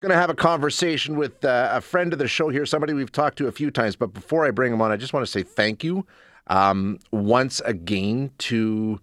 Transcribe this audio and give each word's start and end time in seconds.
Going 0.00 0.12
to 0.12 0.16
have 0.16 0.30
a 0.30 0.34
conversation 0.34 1.16
with 1.16 1.44
uh, 1.44 1.68
a 1.72 1.82
friend 1.82 2.14
of 2.14 2.18
the 2.18 2.26
show 2.26 2.48
here, 2.48 2.64
somebody 2.64 2.94
we've 2.94 3.12
talked 3.12 3.36
to 3.36 3.48
a 3.48 3.52
few 3.52 3.70
times. 3.70 3.96
But 3.96 4.14
before 4.14 4.46
I 4.46 4.50
bring 4.50 4.72
him 4.72 4.80
on, 4.80 4.90
I 4.90 4.96
just 4.96 5.12
want 5.12 5.26
to 5.26 5.30
say 5.30 5.42
thank 5.42 5.84
you 5.84 6.06
um, 6.46 6.98
once 7.10 7.60
again 7.66 8.30
to 8.38 8.98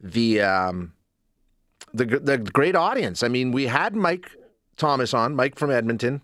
the, 0.00 0.40
um, 0.40 0.92
the 1.94 2.04
the 2.04 2.38
great 2.38 2.74
audience. 2.74 3.22
I 3.22 3.28
mean, 3.28 3.52
we 3.52 3.68
had 3.68 3.94
Mike 3.94 4.32
Thomas 4.76 5.14
on, 5.14 5.36
Mike 5.36 5.56
from 5.56 5.70
Edmonton, 5.70 6.20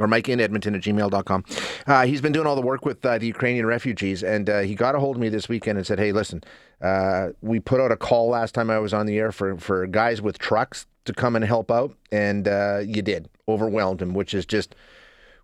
or 0.00 0.08
Mike 0.08 0.28
in 0.28 0.40
Edmonton 0.40 0.74
at 0.74 0.82
gmail.com. 0.82 1.44
Uh, 1.86 2.04
he's 2.04 2.20
been 2.20 2.32
doing 2.32 2.48
all 2.48 2.56
the 2.56 2.62
work 2.62 2.84
with 2.84 3.06
uh, 3.06 3.18
the 3.18 3.26
Ukrainian 3.26 3.64
refugees, 3.64 4.24
and 4.24 4.50
uh, 4.50 4.60
he 4.60 4.74
got 4.74 4.96
a 4.96 4.98
hold 4.98 5.14
of 5.14 5.22
me 5.22 5.28
this 5.28 5.48
weekend 5.48 5.78
and 5.78 5.86
said, 5.86 6.00
Hey, 6.00 6.10
listen, 6.10 6.42
uh, 6.80 7.28
we 7.42 7.60
put 7.60 7.80
out 7.80 7.92
a 7.92 7.96
call 7.96 8.30
last 8.30 8.56
time 8.56 8.70
I 8.70 8.80
was 8.80 8.92
on 8.92 9.06
the 9.06 9.18
air 9.18 9.30
for, 9.30 9.56
for 9.56 9.86
guys 9.86 10.20
with 10.20 10.36
trucks 10.36 10.86
to 11.08 11.12
come 11.12 11.36
and 11.36 11.44
help 11.44 11.70
out, 11.70 11.94
and 12.12 12.46
uh, 12.46 12.80
you 12.84 13.02
did 13.02 13.28
overwhelmed 13.48 14.00
him, 14.00 14.14
which 14.14 14.34
is 14.34 14.46
just 14.46 14.74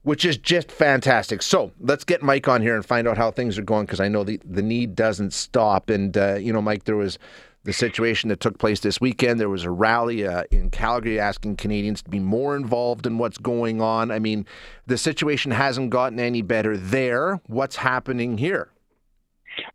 which 0.03 0.25
is 0.25 0.37
just 0.37 0.71
fantastic. 0.71 1.41
So 1.41 1.73
let's 1.80 2.05
get 2.05 2.23
Mike 2.23 2.47
on 2.47 2.61
here 2.61 2.77
and 2.77 2.84
find 2.84 3.09
out 3.09 3.16
how 3.16 3.30
things 3.30 3.59
are 3.59 3.62
going 3.62 3.87
because 3.87 4.01
I 4.01 4.09
know 4.09 4.23
the 4.23 4.41
the 4.45 4.62
need 4.62 4.95
doesn't 4.95 5.33
stop. 5.33 5.91
And 5.91 6.16
uh, 6.16 6.37
you 6.37 6.52
know, 6.52 6.62
Mike, 6.62 6.85
there 6.85 6.97
was 6.97 7.19
the 7.65 7.73
situation 7.73 8.29
that 8.29 8.41
took 8.41 8.59
place 8.59 8.80
this 8.80 9.01
weekend. 9.01 9.41
There 9.41 9.48
was 9.48 9.65
a 9.65 9.71
rally 9.71 10.27
uh, 10.27 10.45
in 10.51 10.71
Calgary 10.71 11.19
asking 11.19 11.57
Canadians 11.57 12.02
to 12.02 12.10
be 12.10 12.21
more 12.21 12.55
involved 12.55 13.07
in 13.07 13.19
what's 13.19 13.38
going 13.38 13.80
on. 13.80 14.10
I 14.10 14.19
mean, 14.19 14.46
the 14.87 14.99
situation 14.99 15.51
hasn't 15.51 15.91
gotten 15.91 16.21
any 16.21 16.43
better 16.43 16.77
there. 16.77 17.41
What's 17.46 17.77
happening 17.77 18.38
here? 18.38 18.69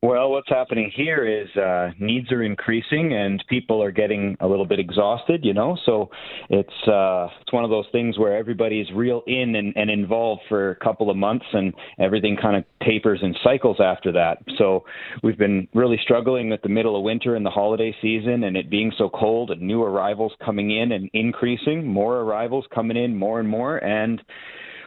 Well, 0.02 0.32
what's 0.32 0.48
happening 0.48 0.90
here 0.96 1.28
is 1.28 1.54
uh, 1.58 1.90
needs 2.00 2.32
are 2.32 2.42
increasing 2.42 3.14
and 3.14 3.44
people 3.50 3.84
are 3.84 3.92
getting 3.92 4.38
a 4.40 4.48
little 4.48 4.66
bit 4.66 4.80
exhausted, 4.80 5.44
you 5.44 5.54
know. 5.54 5.78
So 5.86 6.10
it's 6.50 6.88
uh, 6.88 7.28
it's 7.42 7.52
one 7.52 7.66
of 7.66 7.70
those 7.70 7.84
things 7.92 8.18
where 8.18 8.38
everybody's 8.38 8.90
real 8.96 9.24
in 9.28 9.56
and, 9.56 9.76
and 9.76 9.90
involved 9.90 10.44
for 10.48 10.72
a 10.72 10.76
couple 10.78 11.10
of 11.10 11.18
months, 11.18 11.46
and 11.52 11.74
everything 12.00 12.38
kind 12.42 12.56
of 12.56 12.64
tapers 12.82 13.20
and 13.22 13.38
cycles 13.44 13.82
after 13.82 14.14
that. 14.14 14.38
So 14.58 14.86
we've 15.22 15.38
been 15.38 15.68
really 15.74 16.00
struggling 16.02 16.50
with 16.50 16.62
the 16.62 16.70
middle 16.70 16.96
of 16.96 17.04
winter 17.04 17.36
and 17.36 17.46
the 17.46 17.50
holiday 17.50 17.94
season, 18.02 18.46
and 18.46 18.56
it 18.56 18.70
being 18.70 18.94
so 18.98 19.10
cold, 19.10 19.52
and 19.52 19.62
new 19.62 19.84
arrivals 19.84 20.32
coming 20.46 20.72
in 20.72 20.94
and 20.94 21.10
increasing, 21.14 21.86
more 21.86 22.22
arrivals 22.22 22.64
coming 22.74 22.96
in, 22.96 23.18
more 23.18 23.42
and 23.42 23.50
more, 23.50 23.84
and 23.84 24.22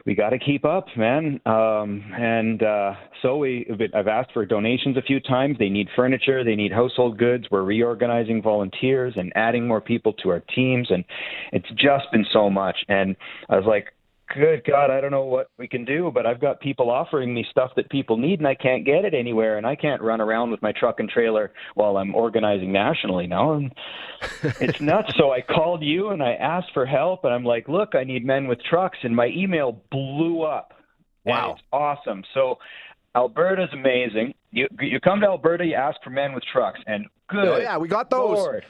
we 0.05 0.15
got 0.15 0.31
to 0.31 0.39
keep 0.39 0.65
up, 0.65 0.87
man. 0.97 1.41
Um, 1.47 2.05
and 2.19 2.63
uh, 2.63 2.95
so 3.23 3.37
we, 3.37 3.67
I've 3.95 4.09
asked 4.09 4.33
for 4.33 4.45
donations 4.45 4.97
a 4.97 5.03
few 5.03 5.21
times. 5.21 5.57
They 5.59 5.69
need 5.69 5.89
furniture, 5.95 6.45
they 6.45 6.57
need 6.57 6.73
household 6.73 7.19
goods. 7.19 7.47
We're 7.51 7.63
reorganizing 7.63 8.43
volunteers 8.43 9.15
and 9.17 9.33
adding 9.37 9.67
more 9.67 9.81
people 9.81 10.13
to 10.15 10.31
our 10.31 10.41
teams, 10.55 10.89
and 10.91 11.05
it's 11.53 11.69
just 11.71 12.11
been 12.13 12.27
so 12.33 12.51
much. 12.51 12.77
And 12.89 13.17
I 13.49 13.57
was 13.57 13.67
like, 13.67 13.93
good 14.35 14.65
God, 14.65 14.91
I 14.91 15.01
don't 15.01 15.11
know 15.11 15.25
what 15.25 15.49
we 15.59 15.69
can 15.69 15.85
do, 15.85 16.11
but 16.13 16.27
I've 16.27 16.41
got 16.41 16.61
people 16.61 16.91
offering 16.91 17.33
me 17.33 17.47
stuff 17.51 17.71
that 17.77 17.91
people 17.91 18.17
need 18.17 18.41
and 18.41 18.49
I 18.49 18.55
can't 18.55 18.85
get 18.85 19.05
it 19.05 19.15
anywhere 19.15 19.59
and 19.59 19.67
I 19.67 19.77
can't 19.77 20.03
run 20.03 20.21
around 20.21 20.51
with 20.51 20.63
my 20.63 20.73
truck 20.73 21.01
and 21.01 21.09
trailer 21.09 21.53
while 21.75 21.97
I'm 21.97 22.15
organizing 22.15 22.73
nationally 22.73 23.27
now. 23.27 23.55
And 23.55 23.73
it's 24.61 24.81
nuts. 24.81 25.15
So 25.17 25.31
I 25.31 25.41
called 25.41 25.83
you 25.83 26.11
and 26.11 26.23
I 26.23 26.33
asked 26.35 26.73
for 26.75 26.87
help 26.87 27.25
and 27.25 27.33
I'm 27.33 27.45
like, 27.45 27.69
look, 27.69 27.95
I 27.95 28.05
need 28.05 28.25
men 28.25 28.49
with 28.49 28.63
trucks 28.63 28.99
and 29.03 29.15
my 29.15 29.27
email 29.27 29.81
blew 29.91 30.43
up. 30.43 30.75
Wow. 31.25 31.53
it's 31.53 31.63
awesome. 31.73 32.25
So 32.35 32.59
Alberta's 33.15 33.71
amazing. 33.73 34.35
You 34.53 34.69
you 34.81 35.01
come 35.01 35.21
to 35.21 35.27
Alberta, 35.27 35.65
you 35.65 35.75
ask 35.75 35.97
for 36.05 36.11
men 36.11 36.35
with 36.35 36.45
trucks, 36.53 36.79
and 36.87 37.07
good. 37.29 37.49
Oh 37.49 37.57
yeah, 37.57 37.79
we 37.79 37.89
got 37.89 38.11
those. 38.11 38.61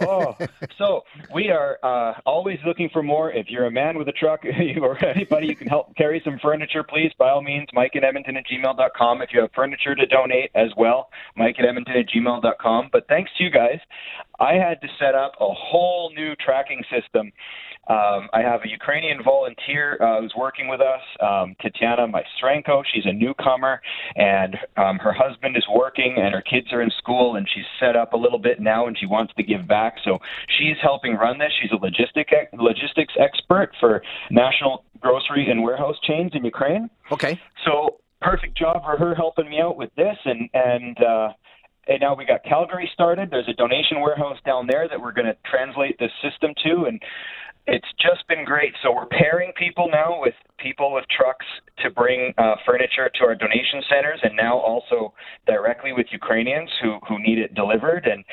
Oh, 0.00 0.36
so 0.78 1.02
we 1.34 1.50
are 1.50 1.78
uh, 1.82 2.14
always 2.24 2.58
looking 2.64 2.88
for 2.92 3.02
more. 3.02 3.32
If 3.32 3.46
you're 3.48 3.66
a 3.66 3.70
man 3.70 3.98
with 3.98 4.08
a 4.08 4.12
truck 4.12 4.44
or 4.80 5.04
anybody 5.04 5.48
you 5.48 5.56
can 5.56 5.66
help 5.66 5.96
carry 5.96 6.22
some 6.24 6.38
furniture, 6.40 6.84
please, 6.84 7.10
by 7.18 7.30
all 7.30 7.42
means, 7.42 7.68
Mike 7.74 7.96
at 7.96 8.04
Edmonton 8.04 8.36
at 8.36 8.44
gmail.com. 8.46 9.22
If 9.22 9.30
you 9.32 9.40
have 9.40 9.50
furniture 9.56 9.96
to 9.96 10.06
donate 10.06 10.52
as 10.54 10.70
well, 10.76 11.10
Mike 11.36 11.56
at 11.58 11.64
Edmonton 11.64 11.96
at 11.96 12.06
gmail.com. 12.08 12.90
But 12.92 13.08
thanks 13.08 13.30
to 13.38 13.44
you 13.44 13.50
guys, 13.50 13.80
I 14.38 14.54
had 14.54 14.80
to 14.82 14.88
set 15.00 15.16
up 15.16 15.32
a 15.40 15.52
whole 15.52 16.12
new 16.14 16.36
tracking 16.36 16.84
system 16.90 17.32
um, 17.88 18.28
I 18.34 18.42
have 18.42 18.60
a 18.64 18.68
Ukrainian 18.68 19.22
volunteer 19.22 19.96
uh, 20.00 20.20
who's 20.20 20.34
working 20.36 20.68
with 20.68 20.80
us, 20.80 21.00
um, 21.22 21.56
Tatiana 21.62 22.06
Maestrenko. 22.06 22.82
She's 22.92 23.06
a 23.06 23.12
newcomer, 23.12 23.80
and 24.14 24.56
um, 24.76 24.98
her 24.98 25.07
husband 25.12 25.56
is 25.56 25.64
working, 25.72 26.16
and 26.18 26.34
her 26.34 26.42
kids 26.42 26.72
are 26.72 26.82
in 26.82 26.90
school, 26.98 27.36
and 27.36 27.48
she's 27.52 27.64
set 27.80 27.96
up 27.96 28.12
a 28.12 28.16
little 28.16 28.38
bit 28.38 28.60
now, 28.60 28.86
and 28.86 28.96
she 28.98 29.06
wants 29.06 29.32
to 29.36 29.42
give 29.42 29.66
back. 29.66 29.96
So 30.04 30.18
she's 30.58 30.76
helping 30.82 31.14
run 31.14 31.38
this. 31.38 31.52
She's 31.60 31.70
a 31.72 31.76
logistic 31.76 32.26
logistics 32.52 33.14
expert 33.18 33.72
for 33.80 34.02
national 34.30 34.84
grocery 35.00 35.50
and 35.50 35.62
warehouse 35.62 35.96
chains 36.06 36.32
in 36.34 36.44
Ukraine. 36.44 36.90
Okay. 37.12 37.40
So 37.64 37.98
perfect 38.20 38.56
job 38.56 38.82
for 38.84 38.96
her 38.96 39.14
helping 39.14 39.48
me 39.48 39.60
out 39.60 39.76
with 39.76 39.90
this, 39.96 40.16
and 40.24 40.48
and. 40.54 41.02
Uh, 41.02 41.28
and 41.90 42.02
now 42.02 42.14
we 42.14 42.26
got 42.26 42.44
Calgary 42.44 42.88
started. 42.92 43.30
There's 43.30 43.48
a 43.48 43.54
donation 43.54 44.00
warehouse 44.00 44.36
down 44.44 44.66
there 44.66 44.86
that 44.88 45.00
we're 45.00 45.12
going 45.12 45.26
to 45.26 45.36
translate 45.50 45.98
this 45.98 46.10
system 46.22 46.52
to, 46.64 46.84
and 46.84 47.00
it's 47.68 47.88
just 48.00 48.26
been 48.28 48.44
great. 48.44 48.72
So 48.82 48.92
we're 48.92 49.06
pairing 49.06 49.52
people 49.56 49.88
now 49.92 50.18
with 50.20 50.34
people 50.58 50.92
with 50.92 51.04
trucks 51.14 51.46
to 51.84 51.90
bring 51.90 52.32
uh, 52.38 52.56
furniture 52.66 53.10
to 53.14 53.24
our 53.24 53.34
donation 53.34 53.82
centers, 53.88 54.20
and 54.22 54.34
now 54.34 54.58
also 54.58 55.12
directly 55.46 55.92
with 55.92 56.06
Ukrainians 56.10 56.70
who 56.82 56.98
who 57.06 57.18
need 57.22 57.38
it 57.38 57.54
delivered. 57.54 58.06
And 58.06 58.24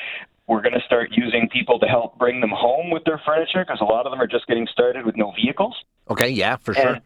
we're 0.47 0.61
going 0.61 0.73
to 0.73 0.85
start 0.85 1.09
using 1.11 1.49
people 1.51 1.79
to 1.79 1.85
help 1.85 2.17
bring 2.17 2.39
them 2.39 2.51
home 2.55 2.89
with 2.91 3.03
their 3.03 3.21
furniture 3.25 3.65
because 3.65 3.79
a 3.81 3.85
lot 3.85 4.05
of 4.05 4.11
them 4.11 4.21
are 4.21 4.27
just 4.27 4.47
getting 4.47 4.67
started 4.71 5.05
with 5.05 5.17
no 5.17 5.33
vehicles. 5.35 5.75
Okay, 6.09 6.29
yeah, 6.29 6.55
for 6.55 6.73
sure. 6.73 6.87
And 6.87 7.01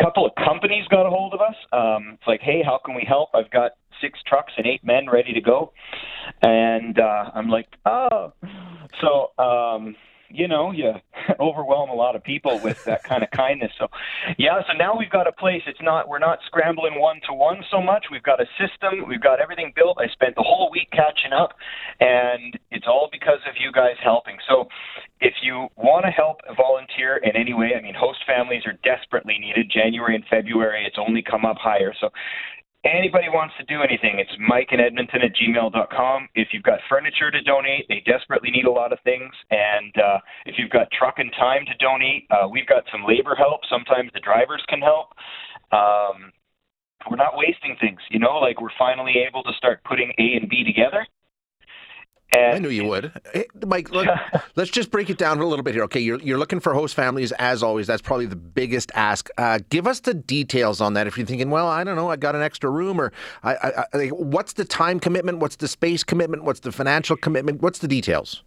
a 0.00 0.04
couple 0.04 0.24
of 0.24 0.32
companies 0.36 0.86
got 0.88 1.06
a 1.06 1.10
hold 1.10 1.34
of 1.34 1.40
us. 1.40 1.56
Um, 1.72 2.14
it's 2.14 2.26
like, 2.26 2.40
hey, 2.40 2.62
how 2.64 2.80
can 2.84 2.94
we 2.94 3.04
help? 3.06 3.30
I've 3.34 3.50
got 3.50 3.72
six 4.00 4.18
trucks 4.26 4.52
and 4.56 4.66
eight 4.66 4.82
men 4.84 5.10
ready 5.10 5.34
to 5.34 5.40
go, 5.40 5.72
and 6.40 6.98
uh, 6.98 7.30
I'm 7.34 7.50
like, 7.50 7.68
oh, 7.84 8.32
so. 9.02 9.42
Um, 9.42 9.96
you 10.30 10.48
know, 10.48 10.70
you 10.70 10.92
overwhelm 11.40 11.90
a 11.90 11.94
lot 11.94 12.16
of 12.16 12.22
people 12.22 12.60
with 12.62 12.84
that 12.84 13.02
kind 13.02 13.22
of 13.22 13.30
kindness. 13.30 13.72
So, 13.78 13.88
yeah, 14.38 14.60
so 14.66 14.76
now 14.76 14.96
we've 14.96 15.10
got 15.10 15.26
a 15.26 15.32
place. 15.32 15.62
It's 15.66 15.82
not, 15.82 16.08
we're 16.08 16.18
not 16.18 16.38
scrambling 16.46 17.00
one 17.00 17.20
to 17.28 17.34
one 17.34 17.64
so 17.70 17.80
much. 17.80 18.06
We've 18.10 18.22
got 18.22 18.40
a 18.40 18.46
system, 18.58 19.08
we've 19.08 19.22
got 19.22 19.40
everything 19.40 19.72
built. 19.74 19.98
I 20.00 20.08
spent 20.12 20.34
the 20.34 20.44
whole 20.44 20.70
week 20.70 20.90
catching 20.92 21.32
up, 21.32 21.54
and 22.00 22.58
it's 22.70 22.86
all 22.86 23.08
because 23.10 23.40
of 23.48 23.54
you 23.58 23.72
guys 23.72 23.96
helping. 24.02 24.36
So, 24.48 24.68
if 25.20 25.34
you 25.42 25.66
want 25.76 26.04
to 26.04 26.12
help 26.12 26.38
volunteer 26.56 27.16
in 27.16 27.34
any 27.34 27.52
way, 27.52 27.72
I 27.76 27.82
mean, 27.82 27.94
host 27.94 28.20
families 28.26 28.62
are 28.66 28.78
desperately 28.84 29.36
needed. 29.38 29.70
January 29.70 30.14
and 30.14 30.24
February, 30.30 30.84
it's 30.86 30.98
only 30.98 31.22
come 31.22 31.44
up 31.44 31.56
higher. 31.58 31.92
So 32.00 32.10
anybody 32.84 33.28
wants 33.28 33.54
to 33.58 33.64
do 33.64 33.82
anything, 33.82 34.18
it's 34.18 34.30
Mike 34.38 34.68
and 34.70 34.80
Edmonton 34.80 35.22
at 35.22 35.34
gmail.com. 35.34 36.28
If 36.34 36.48
you've 36.52 36.62
got 36.62 36.78
furniture 36.88 37.30
to 37.30 37.42
donate, 37.42 37.86
they 37.88 38.02
desperately 38.06 38.50
need 38.50 38.66
a 38.66 38.70
lot 38.70 38.92
of 38.92 38.98
things. 39.04 39.32
And 39.50 39.94
uh, 39.96 40.18
if 40.46 40.56
you've 40.58 40.70
got 40.70 40.90
truck 40.90 41.18
and 41.18 41.32
time 41.38 41.64
to 41.66 41.74
donate, 41.78 42.26
uh, 42.30 42.48
we've 42.48 42.66
got 42.66 42.84
some 42.92 43.04
labor 43.06 43.34
help. 43.34 43.60
Sometimes 43.68 44.10
the 44.14 44.20
drivers 44.20 44.62
can 44.68 44.80
help. 44.80 45.10
Um, 45.72 46.32
we're 47.10 47.16
not 47.16 47.36
wasting 47.36 47.76
things, 47.80 48.00
you 48.10 48.18
know, 48.18 48.38
like 48.38 48.60
we're 48.60 48.74
finally 48.78 49.14
able 49.26 49.42
to 49.44 49.52
start 49.56 49.82
putting 49.84 50.12
A 50.18 50.36
and 50.40 50.48
B 50.48 50.64
together. 50.64 51.06
And 52.30 52.56
I 52.56 52.58
knew 52.58 52.68
you 52.68 52.84
would. 52.84 53.12
Hey, 53.32 53.46
Mike, 53.66 53.90
look, 53.90 54.06
let's 54.56 54.70
just 54.70 54.90
break 54.90 55.08
it 55.08 55.16
down 55.16 55.38
a 55.40 55.46
little 55.46 55.62
bit 55.62 55.74
here. 55.74 55.84
Okay, 55.84 56.00
you're, 56.00 56.20
you're 56.20 56.38
looking 56.38 56.60
for 56.60 56.74
host 56.74 56.94
families 56.94 57.32
as 57.32 57.62
always. 57.62 57.86
That's 57.86 58.02
probably 58.02 58.26
the 58.26 58.36
biggest 58.36 58.90
ask. 58.94 59.28
Uh, 59.38 59.60
give 59.70 59.86
us 59.86 60.00
the 60.00 60.14
details 60.14 60.80
on 60.80 60.94
that. 60.94 61.06
If 61.06 61.16
you're 61.16 61.26
thinking, 61.26 61.50
well, 61.50 61.68
I 61.68 61.84
don't 61.84 61.96
know, 61.96 62.10
I 62.10 62.16
got 62.16 62.34
an 62.34 62.42
extra 62.42 62.68
room, 62.68 63.00
or 63.00 63.12
I, 63.42 63.54
I, 63.54 63.84
I, 63.94 64.06
what's 64.08 64.52
the 64.54 64.64
time 64.64 65.00
commitment? 65.00 65.38
What's 65.38 65.56
the 65.56 65.68
space 65.68 66.04
commitment? 66.04 66.44
What's 66.44 66.60
the 66.60 66.72
financial 66.72 67.16
commitment? 67.16 67.62
What's 67.62 67.78
the 67.78 67.88
details? 67.88 68.42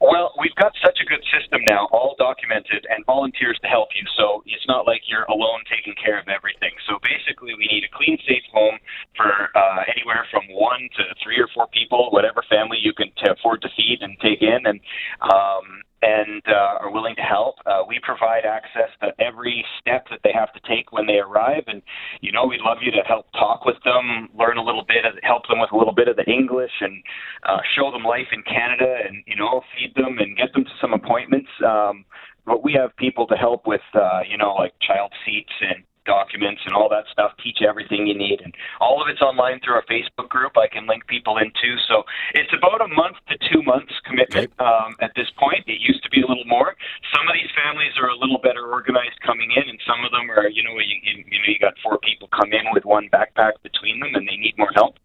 Well, 0.00 0.34
we've 0.38 0.54
got 0.56 0.72
such 0.84 0.98
a 1.00 1.06
good 1.06 1.22
system 1.32 1.64
now, 1.64 1.88
all 1.92 2.14
documented, 2.18 2.86
and 2.90 3.04
volunteers 3.06 3.58
to 3.62 3.68
help 3.68 3.88
you. 3.94 4.04
So 4.16 4.42
it's 4.46 4.66
not 4.66 4.86
like 4.86 5.02
you're 5.08 5.28
alone 5.28 5.64
taking 5.70 5.94
care 5.96 6.18
of 6.18 6.28
everything. 6.28 6.72
So 6.88 6.98
basically, 7.02 7.54
we 7.54 7.66
need 7.66 7.84
a 7.84 7.92
clean, 7.96 8.18
safe 8.26 8.44
home 8.52 8.78
for 9.16 9.30
uh, 9.54 9.82
anywhere 9.88 10.26
from 10.30 10.44
one 10.50 10.88
to 10.96 11.02
three 11.22 11.38
or 11.40 11.48
four 11.54 11.66
people, 11.68 12.10
whatever 12.10 12.42
family 12.48 12.78
you 12.80 12.92
can 12.92 13.08
t- 13.16 13.30
afford 13.30 13.62
to 13.62 13.68
feed 13.76 14.02
and 14.02 14.18
take 14.20 14.42
in, 14.42 14.66
and 14.66 14.80
um, 15.22 15.82
and 16.04 16.42
uh, 16.46 16.84
are 16.84 16.92
willing 16.92 17.16
to 17.16 17.22
help. 17.22 17.56
Uh, 17.64 17.80
we 17.88 17.98
provide 18.02 18.44
access 18.44 18.92
to 19.00 19.08
every 19.18 19.64
step 19.80 20.04
that 20.10 20.20
they 20.22 20.32
have 20.34 20.52
to 20.52 20.60
take 20.68 20.92
when 20.92 21.06
they 21.06 21.16
arrive, 21.16 21.64
and 21.66 21.80
you 22.20 22.30
know 22.30 22.44
we'd 22.44 22.60
love 22.60 22.78
you 22.82 22.92
to 22.92 23.02
help 23.08 23.26
talk 23.32 23.64
with 23.64 23.80
them, 23.84 24.28
learn 24.36 24.58
a 24.58 24.62
little 24.62 24.84
bit, 24.86 25.04
of, 25.04 25.14
help 25.22 25.48
them 25.48 25.60
with 25.60 25.72
a 25.72 25.76
little 25.76 25.94
bit 25.94 26.08
of 26.08 26.16
the 26.16 26.28
English, 26.30 26.72
and 26.80 27.02
uh, 27.48 27.58
show 27.74 27.90
them 27.90 28.04
life 28.04 28.28
in 28.32 28.42
Canada, 28.42 29.00
and 29.08 29.24
you 29.26 29.36
know 29.36 29.62
feed 29.72 29.94
them 29.96 30.18
and 30.18 30.36
get 30.36 30.52
them 30.52 30.64
to 30.64 30.74
some 30.80 30.92
appointments. 30.92 31.48
Um, 31.64 32.04
but 32.46 32.62
we 32.62 32.74
have 32.74 32.94
people 32.96 33.26
to 33.28 33.34
help 33.36 33.66
with, 33.66 33.80
uh, 33.94 34.20
you 34.28 34.36
know, 34.36 34.54
like 34.54 34.72
child 34.86 35.10
seats 35.24 35.52
and 35.60 35.82
documents 36.04 36.62
and 36.66 36.74
all 36.74 36.88
that 36.88 37.04
stuff, 37.10 37.32
teach 37.42 37.58
everything 37.66 38.06
you 38.06 38.16
need. 38.16 38.40
And 38.40 38.54
all 38.80 39.02
of 39.02 39.08
it's 39.08 39.20
online 39.20 39.60
through 39.60 39.74
our 39.74 39.86
Facebook 39.86 40.28
group. 40.28 40.56
I 40.56 40.68
can 40.68 40.86
link 40.86 41.06
people 41.06 41.38
into. 41.38 41.76
So 41.88 42.04
it's 42.34 42.52
about 42.52 42.80
a 42.80 42.88
month 42.88 43.16
to 43.28 43.36
two 43.50 43.62
months 43.62 43.92
commitment 44.04 44.52
Okay. 44.52 44.64
um, 44.64 44.96
at 45.00 45.12
this 45.16 45.28
point. 45.38 45.64
It 45.66 45.80
used 45.80 46.02
to 46.04 46.10
be 46.10 46.22
a 46.22 46.26
little 46.26 46.46
more. 46.46 46.76
Some 47.14 47.26
of 47.28 47.34
these 47.34 47.50
families 47.56 47.92
are 48.00 48.08
a 48.08 48.16
little 48.16 48.38
better 48.38 48.66
organized 48.70 49.20
coming 49.24 49.50
in, 49.56 49.68
and 49.68 49.78
some 49.86 50.04
of 50.04 50.12
them 50.12 50.30
are, 50.30 50.48
you 50.48 50.62
know, 50.62 50.72
you, 50.78 50.96
you, 51.02 51.24
you 51.26 51.38
know, 51.38 51.48
you 51.48 51.58
got 51.58 51.74
four 51.82 51.98
people 51.98 52.28
come 52.28 52.52
in 52.52 52.64
with 52.72 52.84
one 52.84 53.08
backpack 53.12 53.52
between 53.62 54.00
them, 54.00 54.14
and 54.14 54.28
they 54.28 54.36
need 54.36 54.54
more 54.58 54.70
help. 54.74 54.96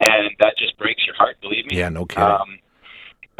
And 0.00 0.34
that 0.40 0.58
just 0.58 0.76
breaks 0.78 1.06
your 1.06 1.14
heart, 1.14 1.40
believe 1.40 1.66
me. 1.66 1.78
Yeah, 1.78 1.88
no 1.88 2.06
kidding. 2.06 2.24
Um, 2.24 2.58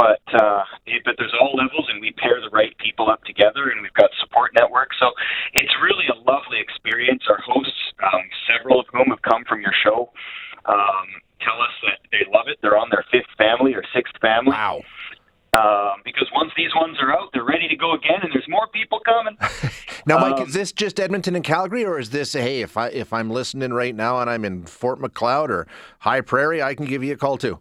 but 0.02 0.26
uh, 0.34 0.64
it, 0.86 1.02
but 1.04 1.14
there's 1.16 1.34
all 1.40 1.54
levels, 1.54 1.86
and 1.92 2.00
we 2.00 2.10
pair 2.18 2.40
the 2.42 2.50
right 2.50 2.76
people 2.78 3.08
up 3.08 3.22
together, 3.22 3.70
and 3.70 3.80
we've 3.82 3.94
got 3.94 4.10
support 4.18 4.50
networks. 4.58 4.96
So 4.98 5.12
it's 5.54 5.70
really 5.80 6.06
a 6.10 6.18
lovely 6.28 6.58
experience. 6.58 7.22
Our 7.30 7.38
hosts, 7.38 7.78
um, 8.02 8.22
several 8.50 8.80
of 8.80 8.86
whom 8.92 9.14
have 9.14 9.22
come 9.22 9.44
from 9.48 9.60
your 9.60 9.74
show, 9.84 10.10
um, 10.66 11.06
tell 11.40 11.62
us 11.62 11.74
that 11.86 12.02
they 12.10 12.26
love 12.34 12.46
it. 12.48 12.58
They're 12.62 12.76
on 12.76 12.88
their 12.90 13.04
fifth 13.12 13.30
family 13.38 13.74
or 13.74 13.84
sixth 13.94 14.14
family. 14.20 14.50
wow. 14.50 14.82
Um, 15.54 16.00
because 16.02 16.26
once 16.34 16.50
these 16.56 16.74
ones 16.74 16.96
are 17.02 17.12
out, 17.12 17.28
they're 17.34 17.44
ready 17.44 17.68
to 17.68 17.76
go 17.76 17.92
again, 17.92 18.20
and 18.22 18.32
there's 18.32 18.48
more 18.48 18.66
people 18.68 19.00
coming. 19.04 19.36
Now, 20.04 20.18
Mike, 20.18 20.40
Um, 20.40 20.48
is 20.48 20.52
this 20.54 20.72
just 20.72 20.98
Edmonton 20.98 21.36
and 21.36 21.44
Calgary, 21.44 21.84
or 21.84 21.96
is 21.96 22.10
this 22.10 22.32
hey, 22.32 22.60
if 22.62 22.76
I 22.76 22.88
if 22.88 23.12
I'm 23.12 23.30
listening 23.30 23.72
right 23.72 23.94
now 23.94 24.18
and 24.18 24.28
I'm 24.28 24.44
in 24.44 24.66
Fort 24.66 25.00
Macleod 25.00 25.48
or 25.48 25.68
High 26.00 26.22
Prairie, 26.22 26.60
I 26.60 26.74
can 26.74 26.86
give 26.86 27.04
you 27.04 27.12
a 27.12 27.16
call 27.16 27.38
too. 27.38 27.60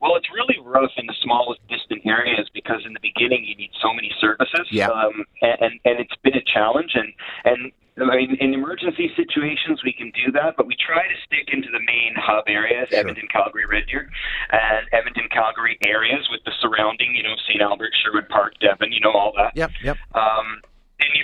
Well, 0.00 0.16
it's 0.16 0.28
really 0.32 0.57
rough 0.80 0.92
in 0.96 1.06
the 1.06 1.14
smallest 1.22 1.60
distant 1.68 2.02
areas 2.06 2.48
because 2.54 2.82
in 2.86 2.92
the 2.92 3.00
beginning 3.02 3.44
you 3.44 3.56
need 3.56 3.70
so 3.82 3.92
many 3.92 4.10
services. 4.20 4.66
Yeah. 4.70 4.88
Um, 4.88 5.24
and, 5.42 5.56
and 5.60 5.72
and 5.84 6.00
it's 6.00 6.16
been 6.22 6.34
a 6.34 6.42
challenge. 6.42 6.92
And 6.94 7.12
and 7.44 7.72
I 7.98 8.16
mean, 8.16 8.36
in 8.40 8.54
emergency 8.54 9.10
situations 9.16 9.82
we 9.84 9.92
can 9.92 10.12
do 10.14 10.30
that, 10.32 10.56
but 10.56 10.66
we 10.66 10.76
try 10.78 11.02
to 11.02 11.16
stick 11.26 11.52
into 11.52 11.68
the 11.70 11.80
main 11.80 12.14
hub 12.16 12.44
areas: 12.46 12.88
Sure. 12.90 13.00
Edmonton, 13.00 13.26
Calgary, 13.32 13.66
Red 13.66 13.86
Deer, 13.90 14.08
and 14.52 14.86
Edmonton, 14.92 15.28
Calgary 15.30 15.78
areas 15.84 16.28
with 16.30 16.40
the 16.44 16.52
surrounding, 16.60 17.14
you 17.14 17.22
know, 17.22 17.34
St. 17.48 17.60
Albert, 17.60 17.92
Sherwood 18.02 18.28
Park, 18.28 18.54
Devon, 18.60 18.92
you 18.92 19.00
know, 19.00 19.12
all 19.12 19.32
that. 19.36 19.56
Yep, 19.56 19.70
yep. 19.82 19.96
Um, 20.14 20.62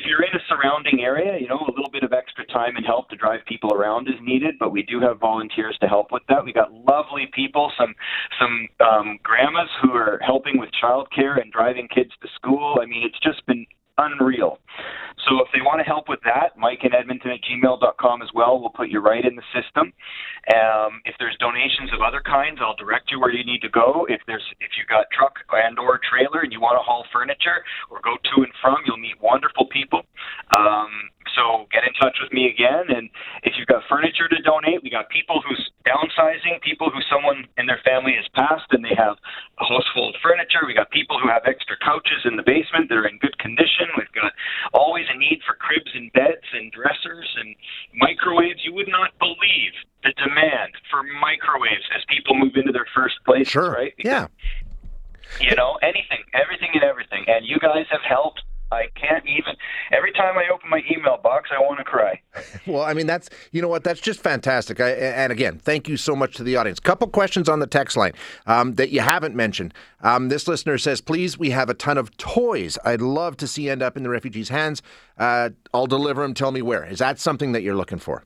you're 0.05 0.23
in 0.23 0.35
a 0.35 0.43
surrounding 0.49 1.01
area, 1.01 1.39
you 1.41 1.49
know, 1.49 1.59
a 1.59 1.71
little 1.71 1.91
bit 1.91 2.03
of 2.03 2.13
extra 2.13 2.47
time 2.47 2.77
and 2.77 2.85
help 2.85 3.09
to 3.11 3.17
drive 3.17 3.41
people 3.47 3.73
around 3.73 4.09
is 4.09 4.15
needed, 4.23 4.55
but 4.59 4.73
we 4.73 4.83
do 4.83 5.01
have 5.01 5.19
volunteers 5.19 5.77
to 5.81 5.87
help 5.87 6.13
with 6.13 6.23
that. 6.29 6.45
We 6.45 6.53
got 6.53 6.73
lovely 6.73 7.29
people, 7.33 7.73
some 7.79 7.95
some 8.39 8.69
um, 8.81 9.19
grandmas 9.23 9.69
who 9.83 9.93
are 9.93 10.21
helping 10.25 10.59
with 10.59 10.71
childcare 10.83 11.41
and 11.41 11.53
driving 11.53 11.89
kids 11.89 12.11
to 12.23 12.29
school. 12.35 12.79
I 12.83 12.87
mean, 12.87 13.03
it's 13.05 13.19
just 13.21 13.45
been 13.47 13.67
unreal. 13.99 14.59
So 15.29 15.41
if 15.41 15.49
they 15.55 15.63
want 15.63 15.81
to 15.81 15.87
help 15.87 16.09
with 16.09 16.21
that, 16.25 16.59
Mike 16.59 16.83
and 16.83 16.95
Edmonton 16.95 17.31
at 17.31 17.41
gmail.com 17.47 18.23
as 18.23 18.29
well. 18.35 18.61
We'll 18.61 18.75
put 18.75 18.91
you 18.91 19.01
right 19.01 19.25
in 19.25 19.37
the 19.37 19.47
system. 19.55 19.93
Um, 20.53 21.01
if 21.05 21.15
there's 21.19 21.37
donations 21.39 21.95
of 21.95 22.03
other 22.03 22.21
kinds, 22.21 22.59
I'll 22.61 22.77
direct 22.77 23.11
you 23.11 23.21
where 23.21 23.33
you 23.33 23.45
need 23.45 23.63
to 23.63 23.71
go. 23.71 24.07
If 24.11 24.21
there's 24.27 24.45
if 24.61 24.77
you 24.77 24.85
got 24.85 25.07
truck 25.17 25.39
and 25.53 25.79
or 25.79 26.01
trailer 26.03 26.43
and 26.43 26.53
you 26.53 26.61
want 26.61 26.77
to 26.77 26.83
haul 26.83 27.07
furniture 27.13 27.65
or 27.91 28.01
go 28.03 28.17
to 28.19 28.43
and 28.43 28.53
from, 28.61 28.83
you'll 28.85 29.01
meet 29.01 29.17
wonderful 29.23 29.67
people. 29.71 30.03
Um, 30.53 31.15
so 31.33 31.67
get 31.73 31.83
in 31.83 31.93
touch 31.99 32.17
with 32.23 32.33
me 32.33 32.47
again. 32.47 32.89
And 32.89 33.11
if 33.43 33.55
you've 33.59 33.67
got 33.67 33.83
furniture 33.89 34.29
to 34.29 34.39
donate, 34.43 34.83
we 34.83 34.91
got 34.91 35.09
people 35.11 35.43
who's 35.43 35.71
downsizing, 35.85 36.63
people 36.63 36.91
who 36.91 37.01
someone 37.11 37.45
in 37.59 37.67
their 37.67 37.81
family 37.85 38.15
has 38.17 38.25
passed 38.33 38.71
and 38.71 38.85
they 38.85 38.95
have 38.97 39.17
a 39.61 39.65
house 39.65 39.89
full 39.93 40.09
of 40.09 40.17
furniture. 40.23 40.65
We 40.67 40.75
got 40.75 40.91
people 40.91 41.19
who 41.19 41.29
have 41.29 41.43
extra 41.45 41.77
couches 41.83 42.25
in 42.25 42.37
the 42.37 42.47
basement 42.47 42.89
that 42.89 42.97
are 42.97 43.09
in 43.09 43.19
good 43.19 43.37
condition. 43.39 43.91
We've 43.97 44.13
got 44.17 44.33
always 44.73 45.05
a 45.13 45.17
need 45.19 45.41
for 45.45 45.59
cribs 45.59 45.91
and 45.93 46.13
beds 46.13 46.47
and 46.55 46.73
dressers 46.73 47.29
and 47.37 47.57
microwaves. 47.93 48.65
You 48.65 48.73
would 48.85 48.91
not 48.93 49.11
believe 49.19 49.73
the 50.03 50.13
demand 50.23 50.73
for 50.91 51.03
microwaves 51.03 51.85
as 51.97 52.03
people 52.09 52.35
move 52.35 52.53
into 52.57 52.73
their 52.73 52.87
first 52.95 53.15
places, 53.25 53.49
Sure. 53.53 53.73
right? 53.73 53.95
Yeah. 53.99 54.27
you 55.41 55.55
know, 55.57 55.79
anything, 55.83 56.19
everything 56.35 56.69
and 56.75 56.83
everything. 56.83 57.25
And 57.27 57.47
you 57.47 57.59
guys 57.59 57.87
have 57.91 58.03
helped. 58.07 58.43
I 58.73 58.87
can't 58.97 59.25
even. 59.27 59.55
Every 59.93 60.11
time 60.13 60.37
I 60.37 60.45
open 60.53 60.69
my 60.69 60.83
email 60.91 61.17
box, 61.23 61.51
I 61.57 61.61
want 61.61 61.79
to 61.79 61.85
cry. 61.85 62.21
Well, 62.67 62.83
I 62.83 62.95
mean, 62.95 63.07
that's 63.07 63.29
you 63.53 63.61
know 63.61 63.69
what, 63.69 63.85
that's 63.85 64.01
just 64.01 64.21
fantastic. 64.21 64.81
I, 64.81 64.91
and 64.91 65.31
again, 65.31 65.59
thank 65.59 65.87
you 65.87 65.97
so 65.99 66.17
much 66.17 66.35
to 66.37 66.43
the 66.43 66.57
audience. 66.57 66.81
Couple 66.81 67.07
questions 67.09 67.47
on 67.49 67.59
the 67.61 67.67
text 67.67 67.95
line 67.97 68.13
um, 68.47 68.75
that 68.75 68.89
you 68.91 69.01
haven't 69.01 69.35
mentioned. 69.37 69.75
Um, 70.01 70.29
this 70.31 70.49
listener 70.49 70.79
says, 70.79 71.01
"Please, 71.03 71.39
we 71.39 71.51
have 71.51 71.69
a 71.69 71.75
ton 71.75 71.99
of 71.99 72.17
toys. 72.17 72.79
I'd 72.85 73.03
love 73.03 73.37
to 73.39 73.47
see 73.47 73.69
end 73.69 73.83
up 73.83 73.97
in 73.99 74.03
the 74.03 74.09
refugees' 74.09 74.49
hands. 74.49 74.81
Uh, 75.19 75.51
I'll 75.75 75.87
deliver 75.87 76.23
them. 76.23 76.33
Tell 76.35 76.51
me 76.53 76.63
where. 76.63 76.85
Is 76.87 76.99
that 77.01 77.19
something 77.21 77.53
that 77.53 77.63
you're 77.63 77.77
looking 77.77 77.99
for?" 77.99 78.25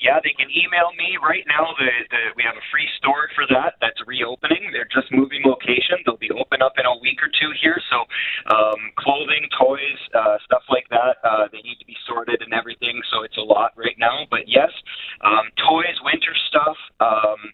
Yeah, 0.00 0.16
they 0.24 0.32
can 0.32 0.48
email 0.48 0.96
me 0.96 1.20
right 1.20 1.44
now. 1.44 1.76
The, 1.76 1.92
the 2.08 2.20
we 2.32 2.40
have 2.48 2.56
a 2.56 2.64
free 2.72 2.88
store 2.96 3.28
for 3.36 3.44
that. 3.52 3.76
That's 3.84 4.00
reopening. 4.08 4.72
They're 4.72 4.88
just 4.88 5.12
moving 5.12 5.44
location. 5.44 6.00
They'll 6.08 6.16
be 6.16 6.32
open 6.32 6.64
up 6.64 6.80
in 6.80 6.88
a 6.88 6.96
week 7.04 7.20
or 7.20 7.28
two 7.28 7.52
here. 7.60 7.76
So, 7.92 8.08
um, 8.48 8.80
clothing, 8.96 9.44
toys, 9.60 10.00
uh, 10.16 10.40
stuff 10.48 10.64
like 10.72 10.88
that. 10.88 11.20
Uh, 11.20 11.52
they 11.52 11.60
need 11.60 11.76
to 11.84 11.84
be 11.84 11.96
sorted 12.08 12.40
and 12.40 12.56
everything. 12.56 12.96
So 13.12 13.28
it's 13.28 13.36
a 13.36 13.44
lot 13.44 13.76
right 13.76 13.96
now. 14.00 14.24
But 14.32 14.48
yes, 14.48 14.72
um, 15.20 15.52
toys, 15.60 16.00
winter 16.00 16.32
stuff. 16.48 16.80
Um, 16.98 17.52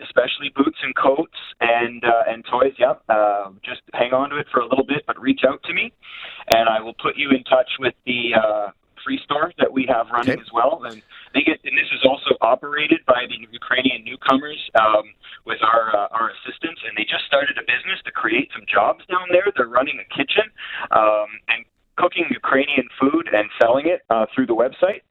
especially 0.00 0.48
boots 0.56 0.78
and 0.82 0.94
coats 0.96 1.36
and 1.60 2.02
uh, 2.04 2.30
and 2.30 2.44
toys. 2.46 2.72
Yep. 2.78 3.02
Uh, 3.08 3.50
just 3.66 3.82
hang 3.92 4.12
on 4.12 4.30
to 4.30 4.38
it 4.38 4.46
for 4.52 4.60
a 4.60 4.68
little 4.68 4.86
bit, 4.86 5.04
but 5.06 5.20
reach 5.20 5.42
out 5.46 5.62
to 5.64 5.74
me, 5.74 5.92
and 6.48 6.68
I 6.68 6.80
will 6.80 6.94
put 7.02 7.18
you 7.18 7.30
in 7.30 7.44
touch 7.44 7.68
with 7.78 7.94
the 8.06 8.32
uh, 8.32 8.70
free 9.04 9.20
store 9.24 9.52
that 9.58 9.72
we 9.72 9.86
have 9.88 10.06
running 10.12 10.34
Okay. 10.34 10.40
as 10.40 10.52
well. 10.52 10.82
And 10.84 11.02
they 11.34 11.42
get, 11.42 11.58
and 11.64 11.76
this 11.76 11.90
is 11.92 12.02
also 12.04 12.36
operated 12.40 13.00
by 13.06 13.26
the 13.28 13.38
Ukrainian 13.50 14.04
newcomers 14.04 14.58
um, 14.78 15.14
with 15.46 15.58
our 15.62 15.94
uh, 15.96 16.08
our 16.16 16.30
assistance, 16.30 16.78
and 16.86 16.92
they 16.96 17.04
just 17.04 17.24
started 17.26 17.56
a 17.58 17.62
business 17.62 17.98
to 18.04 18.12
create 18.12 18.50
some 18.54 18.64
jobs 18.66 19.04
down 19.06 19.28
there. 19.30 19.46
They're 19.56 19.68
running 19.70 19.98
a 20.00 20.08
kitchen 20.14 20.46
um, 20.90 21.28
and 21.48 21.64
cooking 21.96 22.24
Ukrainian 22.30 22.88
food 23.00 23.28
and 23.32 23.48
selling 23.60 23.86
it 23.86 24.00
uh, 24.10 24.26
through 24.34 24.46
the 24.46 24.56
website. 24.56 25.02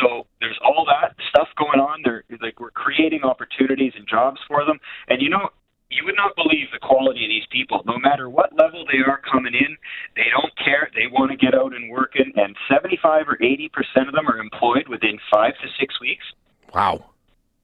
So 0.00 0.26
there's 0.40 0.58
all 0.62 0.86
that 0.86 1.16
stuff 1.30 1.48
going 1.58 1.80
on. 1.80 2.02
They're 2.04 2.24
like 2.40 2.60
we're 2.60 2.70
creating 2.70 3.22
opportunities 3.24 3.92
and 3.96 4.06
jobs 4.06 4.40
for 4.46 4.64
them. 4.64 4.78
And 5.08 5.20
you 5.20 5.28
know, 5.28 5.48
you 5.90 6.04
would 6.04 6.16
not 6.16 6.36
believe 6.36 6.68
the 6.70 6.78
quality 6.78 7.24
of 7.24 7.30
these 7.30 7.48
people. 7.50 7.82
No 7.86 7.98
matter 7.98 8.28
what 8.28 8.52
level 8.56 8.84
they 8.84 9.00
are 9.10 9.20
coming 9.24 9.54
in, 9.54 9.76
they 10.16 10.28
don't 10.30 10.52
care. 10.62 10.90
They 10.94 11.08
want 11.10 11.30
to 11.30 11.36
get 11.36 11.54
out 11.54 11.74
and 11.74 11.90
working. 11.90 12.27
And 12.38 12.54
75 12.70 13.28
or 13.28 13.36
80 13.42 13.68
percent 13.70 14.08
of 14.08 14.14
them 14.14 14.28
are 14.28 14.38
employed 14.38 14.86
within 14.88 15.18
five 15.32 15.54
to 15.60 15.68
six 15.78 16.00
weeks. 16.00 16.24
Wow, 16.72 17.04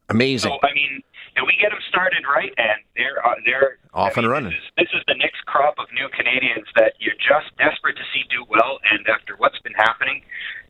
amazing. 0.09 0.51
So 0.51 0.59
I 0.67 0.75
mean, 0.75 1.01
and 1.37 1.47
we 1.47 1.55
get 1.61 1.71
them 1.71 1.79
started 1.89 2.25
right, 2.27 2.53
and 2.59 2.83
they're 2.97 3.25
uh, 3.25 3.35
they're 3.47 3.79
Off 3.95 4.19
I 4.19 4.21
mean, 4.21 4.25
and 4.27 4.33
running. 4.33 4.51
This 4.51 4.59
is, 4.59 4.91
this 4.91 5.01
is 5.01 5.03
the 5.07 5.15
next 5.15 5.47
crop 5.47 5.79
of 5.79 5.87
new 5.95 6.09
Canadians 6.11 6.67
that 6.75 6.95
you're 6.99 7.15
just 7.15 7.55
desperate 7.57 7.97
to 7.97 8.03
see 8.13 8.27
do 8.31 8.45
well. 8.51 8.81
And 8.91 9.07
after 9.07 9.37
what's 9.39 9.59
been 9.61 9.75
happening, 9.75 10.23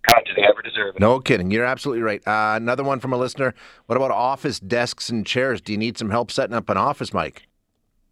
God, 0.08 0.20
do 0.26 0.32
they 0.36 0.46
ever 0.46 0.60
deserve 0.60 0.96
it? 0.96 1.00
No 1.00 1.20
kidding. 1.20 1.50
You're 1.50 1.64
absolutely 1.64 2.02
right. 2.02 2.20
Uh, 2.26 2.56
another 2.56 2.84
one 2.84 3.00
from 3.00 3.14
a 3.14 3.16
listener. 3.16 3.54
What 3.86 3.96
about 3.96 4.10
office 4.10 4.60
desks 4.60 5.08
and 5.08 5.24
chairs? 5.26 5.62
Do 5.62 5.72
you 5.72 5.78
need 5.78 5.96
some 5.96 6.10
help 6.10 6.30
setting 6.30 6.54
up 6.54 6.68
an 6.68 6.76
office, 6.76 7.14
Mike? 7.14 7.48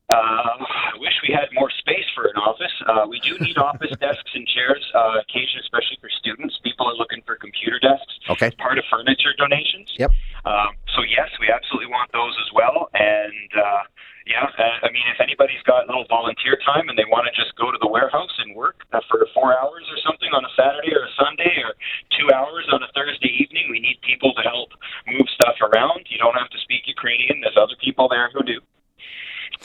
Uh, 0.09 0.15
I 0.17 0.97
wish 0.99 1.13
we 1.27 1.35
had 1.35 1.49
more 1.53 1.71
space 1.71 1.93
for 2.15 2.25
an 2.27 2.37
office. 2.37 2.73
Uh, 2.87 3.07
we 3.09 3.21
do 3.21 3.39
need 3.39 3.57
office 3.59 3.93
desks 4.01 4.31
and 4.35 4.47
chairs, 4.47 4.85
uh, 4.95 5.21
occasionally, 5.21 5.63
especially 5.63 5.99
for 6.01 6.11
students. 6.11 6.59
People 6.63 6.87
are 6.89 6.95
looking 6.95 7.23
for 7.27 7.37
computer 7.37 7.79
desks. 7.79 8.19
Okay. 8.29 8.51
Part 8.59 8.79
of 8.79 8.85
furniture 8.91 9.35
donations. 9.37 9.93
Yep. 9.99 10.13
Um, 10.45 10.75
so 10.95 11.03
yes, 11.03 11.31
we 11.41 11.49
absolutely 11.49 11.89
want 11.89 12.11
those 12.13 12.35
as 12.41 12.51
well. 12.53 12.91
And 12.95 13.51
uh, 13.57 13.83
yeah, 14.27 14.47
uh, 14.47 14.87
I 14.87 14.91
mean, 14.95 15.03
if 15.11 15.21
anybody's 15.21 15.63
got 15.67 15.85
a 15.85 15.87
little 15.87 16.07
volunteer 16.07 16.59
time 16.63 16.89
and 16.89 16.97
they 16.99 17.07
want 17.07 17.27
to 17.27 17.35
just 17.35 17.55
go 17.57 17.71
to 17.71 17.79
the 17.81 17.89
warehouse 17.89 18.33
and 18.39 18.55
work 18.55 18.87
uh, 18.93 19.01
for 19.11 19.27
four 19.35 19.59
hours 19.59 19.87
or 19.91 19.99
something 20.07 20.31
on 20.31 20.45
a 20.45 20.53
Saturday 20.55 20.95
or 20.95 21.07
a 21.07 21.15
Sunday 21.19 21.63
or 21.63 21.75
two 22.15 22.31
hours 22.31 22.71
on 22.71 22.83
a 22.83 22.91
Thursday 22.95 23.35
evening, 23.43 23.67
we 23.71 23.81
need 23.81 23.99
people 24.03 24.35
to 24.35 24.43
help 24.43 24.71
move 25.07 25.27
stuff 25.35 25.59
around. 25.63 26.07
You 26.07 26.19
don't 26.19 26.39
have 26.39 26.51
to 26.51 26.59
speak 26.63 26.87
Ukrainian. 26.87 27.43
There's 27.43 27.59
other 27.59 27.77
people 27.83 28.09
there 28.09 28.31
who 28.31 28.43
do. 28.43 28.61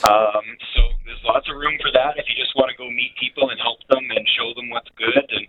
Um, 0.06 0.46
so 0.76 0.82
that 2.08 2.18
if 2.18 2.26
you 2.30 2.36
just 2.42 2.56
want 2.56 2.70
to 2.72 2.78
go 2.78 2.90
meet 2.90 3.12
people 3.20 3.50
and 3.50 3.60
help 3.60 3.80
them 3.90 4.04
and 4.16 4.28
show 4.38 4.54
them 4.56 4.70
what's 4.70 4.90
good 4.98 5.26
and 5.30 5.48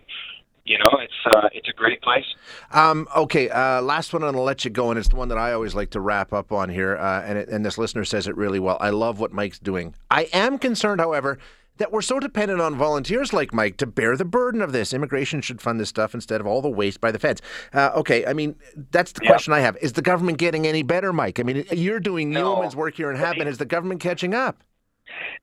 you 0.65 0.77
know 0.77 0.89
it's 0.99 1.13
uh, 1.25 1.49
it's 1.51 1.67
a 1.67 1.73
great 1.73 2.01
place. 2.01 2.25
Um, 2.71 3.07
okay, 3.15 3.49
uh, 3.49 3.81
last 3.81 4.13
one, 4.13 4.23
and 4.23 4.35
I'll 4.37 4.43
let 4.43 4.63
you 4.65 4.69
go, 4.71 4.91
and 4.91 4.99
it's 4.99 5.07
the 5.09 5.15
one 5.15 5.29
that 5.29 5.37
I 5.37 5.53
always 5.53 5.73
like 5.73 5.89
to 5.91 5.99
wrap 5.99 6.31
up 6.33 6.51
on 6.51 6.69
here. 6.69 6.95
Uh, 6.97 7.23
and, 7.23 7.37
it, 7.39 7.49
and 7.49 7.65
this 7.65 7.77
listener 7.79 8.05
says 8.05 8.27
it 8.27 8.35
really 8.37 8.59
well. 8.59 8.77
I 8.79 8.91
love 8.91 9.19
what 9.19 9.31
Mike's 9.33 9.57
doing. 9.57 9.95
I 10.11 10.23
am 10.31 10.59
concerned, 10.59 11.01
however, 11.01 11.39
that 11.77 11.91
we're 11.91 12.03
so 12.03 12.19
dependent 12.19 12.61
on 12.61 12.75
volunteers 12.75 13.33
like 13.33 13.51
Mike 13.51 13.77
to 13.77 13.87
bear 13.87 14.15
the 14.15 14.25
burden 14.25 14.61
of 14.61 14.71
this. 14.71 14.93
Immigration 14.93 15.41
should 15.41 15.59
fund 15.61 15.79
this 15.79 15.89
stuff 15.89 16.13
instead 16.13 16.39
of 16.39 16.45
all 16.45 16.61
the 16.61 16.69
waste 16.69 17.01
by 17.01 17.11
the 17.11 17.17
feds. 17.19 17.41
Uh, 17.73 17.89
okay, 17.95 18.25
I 18.27 18.33
mean, 18.33 18.55
that's 18.91 19.13
the 19.13 19.21
Yeah. 19.23 19.29
question 19.29 19.53
I 19.53 19.61
have. 19.61 19.75
Is 19.81 19.93
the 19.93 20.01
government 20.03 20.37
getting 20.37 20.67
any 20.67 20.83
better, 20.83 21.11
Mike? 21.13 21.39
I 21.39 21.43
mean, 21.43 21.65
you're 21.71 21.99
doing 22.01 22.29
No. 22.29 22.53
yeoman's 22.53 22.75
work 22.75 22.93
here 22.95 23.09
in 23.09 23.17
Habban. 23.17 23.47
Is 23.47 23.57
the 23.57 23.65
government 23.65 24.01
catching 24.01 24.35
up? 24.35 24.61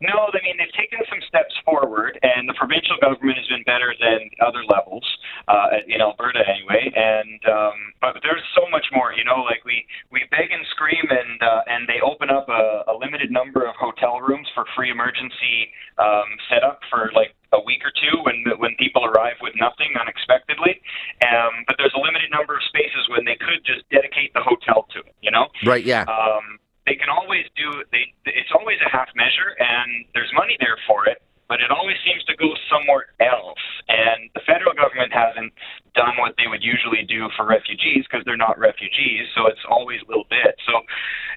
No, 0.01 0.29
I 0.33 0.41
mean 0.45 0.57
they've 0.59 0.73
taken 0.77 1.01
some 1.09 1.21
steps 1.29 1.55
forward, 1.65 2.19
and 2.23 2.49
the 2.49 2.55
provincial 2.55 2.97
government 3.01 3.39
has 3.39 3.49
been 3.49 3.65
better 3.65 3.95
than 3.99 4.29
other 4.45 4.65
levels 4.65 5.05
uh, 5.49 5.81
in 5.87 6.01
Alberta, 6.01 6.45
anyway. 6.45 6.93
And 6.95 7.41
um, 7.49 7.79
but 8.01 8.21
there's 8.23 8.45
so 8.55 8.69
much 8.71 8.87
more. 8.93 9.13
You 9.13 9.25
know, 9.25 9.43
like 9.45 9.65
we 9.65 9.87
we 10.11 10.25
beg 10.31 10.53
and 10.53 10.65
scream, 10.71 11.07
and 11.09 11.41
uh, 11.43 11.63
and 11.67 11.89
they 11.89 12.01
open 12.05 12.31
up 12.31 12.49
a, 12.49 12.93
a 12.93 12.95
limited 12.97 13.31
number 13.31 13.65
of 13.65 13.75
hotel 13.77 14.21
rooms 14.21 14.49
for 14.55 14.65
free 14.77 14.91
emergency 14.91 15.73
um, 15.99 16.29
setup 16.49 16.81
for 16.91 17.11
like 17.15 17.35
a 17.53 17.61
week 17.65 17.81
or 17.85 17.93
two 17.95 18.21
when 18.25 18.45
when 18.59 18.75
people 18.77 19.05
arrive 19.05 19.37
with 19.41 19.55
nothing 19.57 19.95
unexpectedly. 19.97 20.81
Um, 21.25 21.65
but 21.67 21.77
there's 21.79 21.95
a 21.95 22.03
limited 22.03 22.31
number 22.31 22.55
of 22.57 22.63
spaces 22.69 23.09
when 23.09 23.25
they 23.25 23.37
could 23.37 23.65
just 23.65 23.89
dedicate 23.91 24.35
the 24.35 24.43
hotel 24.43 24.87
to 24.93 25.01
it. 25.01 25.15
You 25.23 25.31
know. 25.31 25.49
Right. 25.65 25.85
Yeah. 25.85 26.05
Um, 26.05 26.59
they 26.87 26.95
can 26.95 27.11
always 27.11 27.45
do 27.59 27.83
they 27.91 28.15
it's 28.25 28.55
always 28.55 28.79
a 28.79 28.86
half 28.97 29.09
measure 29.15 29.53
and 29.61 29.89
there's 30.17 30.33
money 30.33 30.57
there 30.65 30.79
for 30.89 31.05
it 31.07 31.21
but 31.49 31.63
it 31.63 31.71
always 31.71 31.95
seems 32.03 32.23
to 32.27 32.35
go 32.35 32.51
somewhere 32.67 33.07
else. 33.23 33.63
And 33.87 34.27
the 34.35 34.43
federal 34.43 34.75
government 34.75 35.15
hasn't 35.15 35.55
done 35.95 36.19
what 36.19 36.35
they 36.43 36.51
would 36.51 36.63
usually 36.63 37.07
do 37.07 37.31
for 37.39 37.47
refugees 37.47 38.03
because 38.03 38.27
they're 38.27 38.37
not 38.41 38.59
refugees 38.59 39.31
so 39.39 39.47
it's 39.47 39.63
always 39.71 40.03
a 40.05 40.09
little 40.11 40.27
bit 40.29 40.53
so 40.69 40.83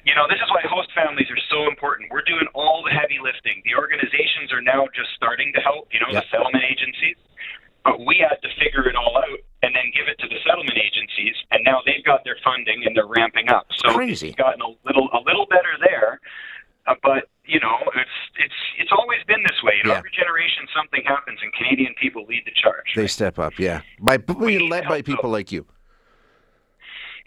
you 0.03 0.11
know 0.17 0.25
this 0.27 0.41
is 0.41 0.49
why 0.51 0.59
host 0.67 0.89
families 0.97 1.29
are 1.31 1.39
so 1.53 1.67
important. 1.69 2.09
We're 2.11 2.25
doing 2.27 2.47
all 2.55 2.81
the 2.83 2.91
heavy 2.91 3.19
lifting. 3.21 3.61
The 3.67 3.75
organizations 3.77 4.51
are 4.51 4.63
now 4.63 4.87
just 4.95 5.11
starting 5.15 5.53
to 5.55 5.61
help 5.61 5.87
you 5.93 5.99
know 6.01 6.09
Yeah. 6.11 6.23
the 6.23 6.27
settlement 6.31 6.63
agencies. 6.65 7.15
But 7.85 8.03
we 8.03 8.19
had 8.19 8.35
to 8.43 8.49
figure 8.59 8.87
it 8.91 8.95
all 8.99 9.15
out 9.17 9.39
and 9.63 9.71
then 9.75 9.87
give 9.95 10.07
it 10.11 10.19
to 10.19 10.27
the 10.27 10.39
settlement 10.43 10.75
agencies 10.79 11.35
and 11.51 11.63
now 11.63 11.79
they've 11.85 12.03
got 12.03 12.23
their 12.27 12.37
funding 12.43 12.83
and 12.83 12.91
they're 12.95 13.07
ramping 13.07 13.47
up. 13.49 13.67
So 13.85 13.93
Crazy. 13.93 14.29
it's 14.33 14.39
gotten 14.41 14.61
a 14.61 14.71
little 14.83 15.07
a 15.13 15.21
little 15.23 15.45
better 15.47 15.77
there 15.85 16.19
uh, 16.87 16.95
but 17.03 17.29
you 17.49 17.59
know 17.59 17.77
it's 17.95 18.17
it's 18.37 18.53
it's 18.77 18.91
always 18.91 19.19
been 19.27 19.41
this 19.43 19.59
way 19.63 19.73
you 19.77 19.83
know 19.83 19.93
Yeah. 19.93 19.97
every 19.97 20.11
generation 20.11 20.63
something 20.75 21.01
happens 21.05 21.39
and 21.41 21.51
canadian 21.53 21.93
people 21.99 22.25
lead 22.29 22.43
the 22.45 22.51
charge 22.61 22.85
They 22.95 23.07
step 23.07 23.39
up. 23.39 23.57
Yeah. 23.59 23.81
By 23.99 24.17
being 24.17 24.69
led 24.69 24.87
by 24.87 25.01
people 25.01 25.29
like 25.29 25.51
you. 25.51 25.65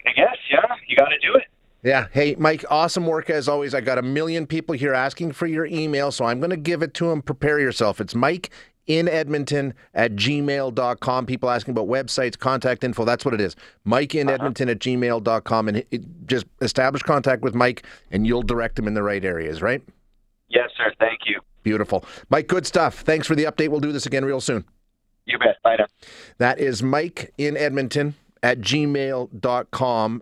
i 0.07 0.11
guess 0.11 0.37
yeah 0.49 0.61
you 0.87 0.95
got 0.95 1.09
to 1.09 1.19
do 1.19 1.33
it 1.35 1.43
Yeah. 1.83 2.07
Hey, 2.13 2.35
Mike, 2.39 2.63
awesome 2.69 3.05
work 3.05 3.29
as 3.29 3.49
always. 3.49 3.73
I 3.75 3.81
got 3.81 3.97
a 3.97 4.01
million 4.01 4.47
people 4.47 4.73
here 4.73 4.93
asking 4.93 5.33
for 5.33 5.47
your 5.47 5.65
email, 5.65 6.11
so 6.13 6.23
I'm 6.23 6.39
going 6.39 6.49
to 6.51 6.55
give 6.71 6.81
it 6.81 6.93
to 6.93 7.09
them. 7.09 7.21
Prepare 7.21 7.59
yourself. 7.59 7.99
It's 7.99 8.15
Mike 8.15 8.51
in 8.87 9.09
Edmonton 9.09 9.73
at 9.93 10.13
gmail.com. 10.13 11.25
People 11.25 11.49
asking 11.49 11.73
about 11.73 11.87
websites, 11.89 12.39
contact 12.39 12.85
info. 12.85 13.03
That's 13.03 13.25
what 13.25 13.33
it 13.33 13.41
is. 13.41 13.57
Mike 13.83 14.15
in 14.15 14.27
uh-huh. 14.29 14.35
Edmonton 14.35 14.69
at 14.69 14.79
gmail.com. 14.79 15.67
And 15.67 15.77
it, 15.79 15.87
it- 15.91 16.25
just 16.25 16.45
establish 16.61 17.03
contact 17.03 17.41
with 17.41 17.53
Mike, 17.53 17.83
and 18.11 18.25
you'll 18.25 18.43
direct 18.43 18.77
them 18.77 18.87
in 18.87 18.93
the 18.93 19.03
right 19.03 19.25
areas, 19.25 19.61
right? 19.61 19.81
Yes 20.53 20.69
sir 20.77 20.91
thank 20.99 21.19
you 21.25 21.39
Beautiful. 21.63 22.03
Mike, 22.29 22.47
good 22.47 22.67
stuff. 22.67 22.99
Thanks 22.99 23.25
for 23.25 23.35
the 23.35 23.45
update. 23.45 23.69
We'll 23.69 23.79
do 23.79 23.93
this 23.93 24.05
again 24.05 24.25
real 24.25 24.41
soon. 24.41 24.65
you 25.25 25.39
bet 25.39 25.55
bye 25.63 25.77
now 25.79 25.85
That 26.37 26.59
is 26.59 26.83
Mike 26.83 27.33
in 27.37 27.55
Edmonton 27.55 28.15
at 28.43 28.59
gmail.com. 28.59 30.21